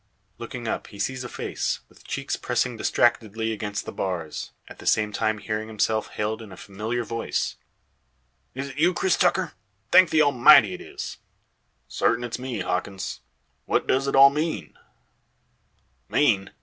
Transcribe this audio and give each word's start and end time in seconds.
Looking 0.39 0.67
up 0.67 0.87
he 0.87 0.97
sees 0.97 1.23
a 1.23 1.29
face, 1.29 1.81
with 1.87 2.03
cheeks 2.07 2.35
pressing 2.35 2.75
distractedly 2.75 3.53
against 3.53 3.85
the 3.85 3.91
bars; 3.91 4.49
at 4.67 4.79
the 4.79 4.87
same 4.87 5.11
time 5.11 5.37
hearing 5.37 5.67
himself 5.67 6.07
hailed 6.13 6.41
in 6.41 6.51
a 6.51 6.57
familiar 6.57 7.03
voice. 7.03 7.55
"Is't 8.55 8.77
you, 8.79 8.95
Cris 8.95 9.15
Tucker? 9.15 9.51
Thank 9.91 10.09
the 10.09 10.23
Almighty 10.23 10.73
it 10.73 10.81
is!" 10.81 11.19
"Sartin 11.87 12.23
it's 12.23 12.39
me," 12.39 12.61
Hawkins. 12.61 13.19
"What 13.67 13.85
does 13.85 14.07
it 14.07 14.15
all 14.15 14.31
mean?" 14.31 14.75